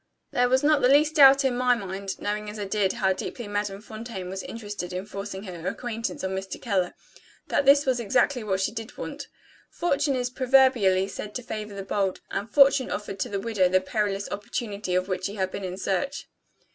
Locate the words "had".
15.35-15.51